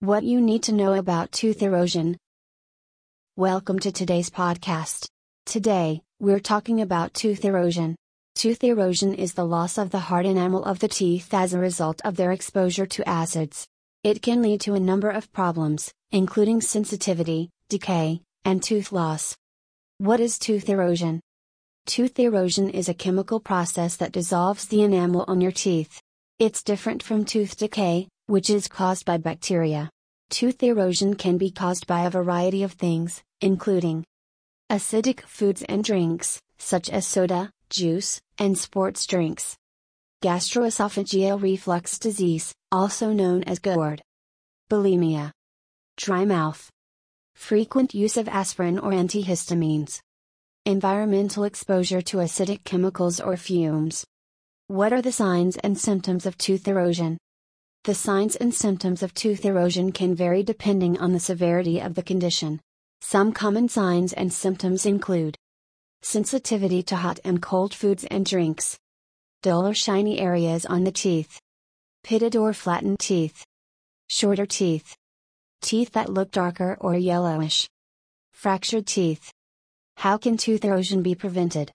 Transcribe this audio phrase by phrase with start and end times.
[0.00, 2.18] What you need to know about tooth erosion.
[3.34, 5.08] Welcome to today's podcast.
[5.46, 7.96] Today, we're talking about tooth erosion.
[8.34, 12.02] Tooth erosion is the loss of the hard enamel of the teeth as a result
[12.04, 13.66] of their exposure to acids.
[14.04, 19.34] It can lead to a number of problems, including sensitivity, decay, and tooth loss.
[19.96, 21.22] What is tooth erosion?
[21.86, 26.02] Tooth erosion is a chemical process that dissolves the enamel on your teeth.
[26.38, 29.90] It's different from tooth decay, which is caused by bacteria.
[30.30, 34.04] Tooth erosion can be caused by a variety of things, including
[34.70, 39.56] acidic foods and drinks, such as soda, juice, and sports drinks.
[40.22, 44.02] Gastroesophageal reflux disease, also known as GERD.
[44.68, 45.30] Bulimia.
[45.96, 46.68] Dry mouth.
[47.36, 50.00] Frequent use of aspirin or antihistamines.
[50.64, 54.04] Environmental exposure to acidic chemicals or fumes.
[54.66, 57.18] What are the signs and symptoms of tooth erosion?
[57.86, 62.02] The signs and symptoms of tooth erosion can vary depending on the severity of the
[62.02, 62.60] condition.
[63.00, 65.36] Some common signs and symptoms include
[66.02, 68.76] sensitivity to hot and cold foods and drinks,
[69.40, 71.38] dull or shiny areas on the teeth,
[72.02, 73.44] pitted or flattened teeth,
[74.08, 74.96] shorter teeth,
[75.62, 77.68] teeth that look darker or yellowish,
[78.32, 79.30] fractured teeth.
[79.98, 81.70] How can tooth erosion be prevented?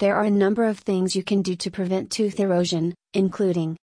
[0.00, 3.76] There are a number of things you can do to prevent tooth erosion, including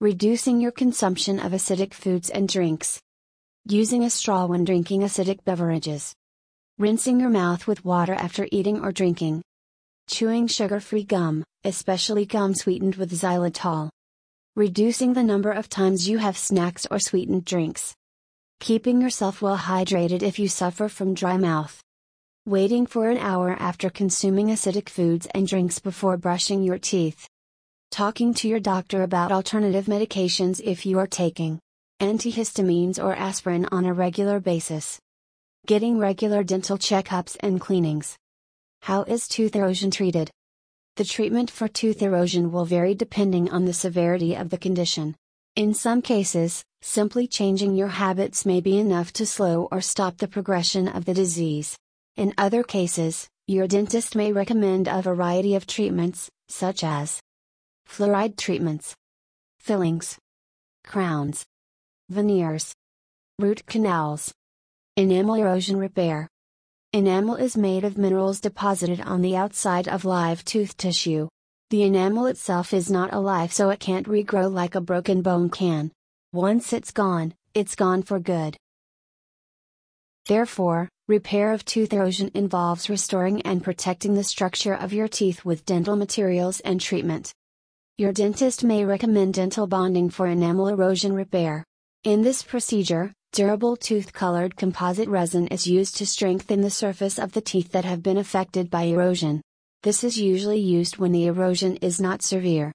[0.00, 3.00] Reducing your consumption of acidic foods and drinks.
[3.64, 6.12] Using a straw when drinking acidic beverages.
[6.78, 9.40] Rinsing your mouth with water after eating or drinking.
[10.10, 13.88] Chewing sugar free gum, especially gum sweetened with xylitol.
[14.56, 17.94] Reducing the number of times you have snacks or sweetened drinks.
[18.58, 21.80] Keeping yourself well hydrated if you suffer from dry mouth.
[22.46, 27.28] Waiting for an hour after consuming acidic foods and drinks before brushing your teeth.
[27.94, 31.60] Talking to your doctor about alternative medications if you are taking
[32.00, 34.98] antihistamines or aspirin on a regular basis.
[35.64, 38.16] Getting regular dental checkups and cleanings.
[38.82, 40.28] How is tooth erosion treated?
[40.96, 45.14] The treatment for tooth erosion will vary depending on the severity of the condition.
[45.54, 50.26] In some cases, simply changing your habits may be enough to slow or stop the
[50.26, 51.76] progression of the disease.
[52.16, 57.20] In other cases, your dentist may recommend a variety of treatments, such as
[57.88, 58.94] Fluoride treatments.
[59.58, 60.18] Fillings.
[60.84, 61.44] Crowns.
[62.10, 62.74] Veneers.
[63.38, 64.32] Root canals.
[64.96, 66.28] Enamel erosion repair.
[66.92, 71.28] Enamel is made of minerals deposited on the outside of live tooth tissue.
[71.70, 75.90] The enamel itself is not alive so it can't regrow like a broken bone can.
[76.32, 78.56] Once it's gone, it's gone for good.
[80.26, 85.66] Therefore, repair of tooth erosion involves restoring and protecting the structure of your teeth with
[85.66, 87.32] dental materials and treatment.
[87.96, 91.64] Your dentist may recommend dental bonding for enamel erosion repair.
[92.02, 97.30] In this procedure, durable tooth colored composite resin is used to strengthen the surface of
[97.30, 99.40] the teeth that have been affected by erosion.
[99.84, 102.72] This is usually used when the erosion is not severe.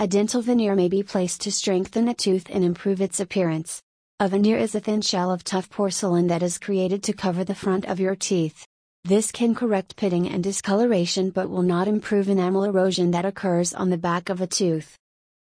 [0.00, 3.82] A dental veneer may be placed to strengthen a tooth and improve its appearance.
[4.20, 7.54] A veneer is a thin shell of tough porcelain that is created to cover the
[7.54, 8.64] front of your teeth.
[9.06, 13.88] This can correct pitting and discoloration but will not improve enamel erosion that occurs on
[13.88, 14.98] the back of a tooth.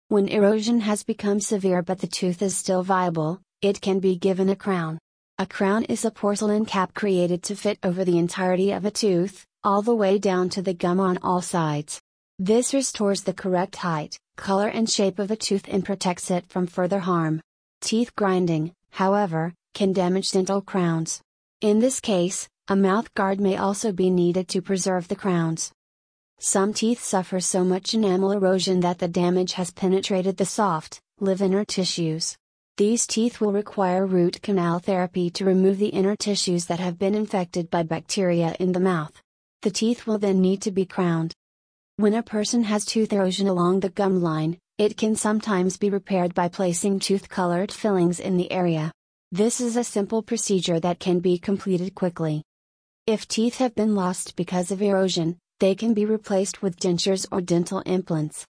[0.09, 4.49] When erosion has become severe but the tooth is still viable, it can be given
[4.49, 4.99] a crown.
[5.37, 9.45] A crown is a porcelain cap created to fit over the entirety of a tooth,
[9.63, 12.01] all the way down to the gum on all sides.
[12.37, 16.67] This restores the correct height, color, and shape of a tooth and protects it from
[16.67, 17.39] further harm.
[17.79, 21.21] Teeth grinding, however, can damage dental crowns.
[21.61, 25.71] In this case, a mouth guard may also be needed to preserve the crowns.
[26.39, 31.43] Some teeth suffer so much enamel erosion that the damage has penetrated the soft, live
[31.43, 32.35] inner tissues.
[32.77, 37.13] These teeth will require root canal therapy to remove the inner tissues that have been
[37.13, 39.21] infected by bacteria in the mouth.
[39.61, 41.33] The teeth will then need to be crowned.
[41.97, 46.33] When a person has tooth erosion along the gum line, it can sometimes be repaired
[46.33, 48.91] by placing tooth colored fillings in the area.
[49.31, 52.43] This is a simple procedure that can be completed quickly.
[53.07, 57.39] If teeth have been lost because of erosion, they can be replaced with dentures or
[57.39, 58.47] dental implants.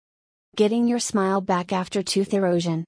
[0.56, 2.86] Getting your smile back after tooth erosion.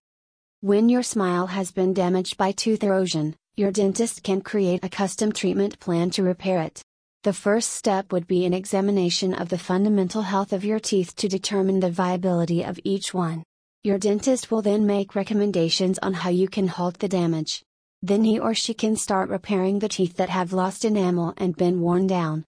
[0.62, 5.32] When your smile has been damaged by tooth erosion, your dentist can create a custom
[5.32, 6.80] treatment plan to repair it.
[7.24, 11.28] The first step would be an examination of the fundamental health of your teeth to
[11.28, 13.44] determine the viability of each one.
[13.84, 17.62] Your dentist will then make recommendations on how you can halt the damage.
[18.02, 21.80] Then he or she can start repairing the teeth that have lost enamel and been
[21.80, 22.44] worn down.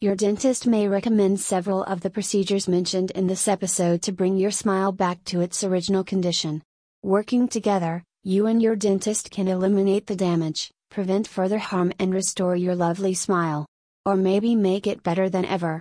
[0.00, 4.50] Your dentist may recommend several of the procedures mentioned in this episode to bring your
[4.50, 6.62] smile back to its original condition.
[7.02, 12.56] Working together, you and your dentist can eliminate the damage, prevent further harm, and restore
[12.56, 13.66] your lovely smile.
[14.06, 15.80] Or maybe make it better than ever.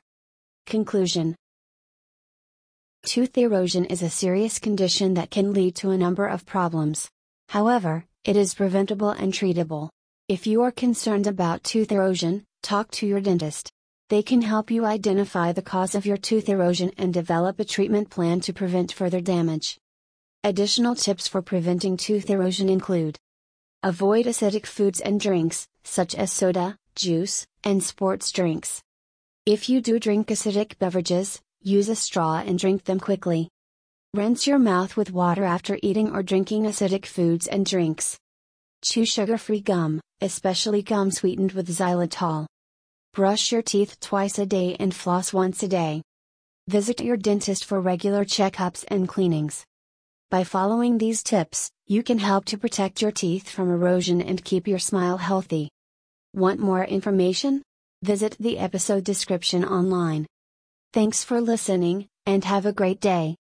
[0.66, 1.36] Conclusion
[3.06, 7.10] Tooth erosion is a serious condition that can lead to a number of problems.
[7.48, 9.90] However, it is preventable and treatable.
[10.28, 13.72] If you are concerned about tooth erosion, talk to your dentist.
[14.10, 18.10] They can help you identify the cause of your tooth erosion and develop a treatment
[18.10, 19.78] plan to prevent further damage.
[20.44, 23.18] Additional tips for preventing tooth erosion include
[23.84, 28.82] Avoid acidic foods and drinks, such as soda, juice, and sports drinks.
[29.46, 33.50] If you do drink acidic beverages, use a straw and drink them quickly.
[34.16, 38.18] Rinse your mouth with water after eating or drinking acidic foods and drinks.
[38.82, 42.48] Chew sugar free gum, especially gum sweetened with xylitol.
[43.14, 46.02] Brush your teeth twice a day and floss once a day.
[46.68, 49.64] Visit your dentist for regular checkups and cleanings.
[50.32, 54.68] By following these tips, you can help to protect your teeth from erosion and keep
[54.68, 55.70] your smile healthy.
[56.34, 57.62] Want more information?
[58.02, 60.26] Visit the episode description online.
[60.94, 63.36] Thanks for listening, and have a great day.